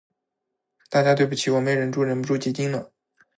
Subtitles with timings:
[0.89, 2.91] 大家对不起，我没出息，忍不住结晶了